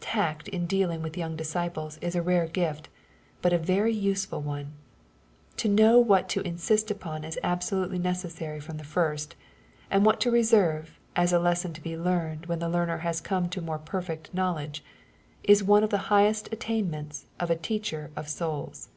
Tact 0.00 0.46
in 0.48 0.66
dealing 0.66 1.00
with 1.00 1.16
young 1.16 1.36
disciples 1.36 1.96
is 2.02 2.14
a 2.14 2.20
rare 2.20 2.46
gift, 2.46 2.90
but 3.40 3.54
a 3.54 3.58
very 3.58 3.94
useful 3.94 4.42
one. 4.42 4.74
To 5.56 5.70
know 5.70 5.98
what 5.98 6.28
to 6.36 6.42
in 6.42 6.58
sist 6.58 6.90
upon 6.90 7.24
as 7.24 7.38
absolutely 7.42 7.98
necessary 7.98 8.60
from 8.60 8.76
the 8.76 8.84
first— 8.84 9.36
and 9.90 10.04
what 10.04 10.20
to 10.20 10.30
reserve, 10.30 10.98
as 11.16 11.32
a 11.32 11.38
lesson 11.38 11.72
to 11.72 11.80
be 11.80 11.96
learned 11.96 12.44
when 12.44 12.58
the 12.58 12.68
learner 12.68 12.98
has 12.98 13.22
come 13.22 13.48
to 13.48 13.62
more 13.62 13.78
perfect 13.78 14.34
knowledge— 14.34 14.84
^is 15.48 15.62
one 15.62 15.82
of 15.82 15.88
the 15.88 16.12
highest 16.12 16.52
attainments 16.52 17.24
of 17.40 17.48
a 17.48 17.56
teacher 17.56 18.10
of 18.16 18.28
souls. 18.28 18.90